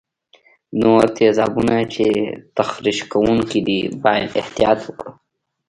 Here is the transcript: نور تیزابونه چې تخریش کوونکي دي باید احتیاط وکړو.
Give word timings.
نور 0.81 1.03
تیزابونه 1.17 1.75
چې 1.93 2.05
تخریش 2.57 2.99
کوونکي 3.11 3.59
دي 3.67 3.79
باید 4.03 4.29
احتیاط 4.41 4.79
وکړو. 4.83 5.11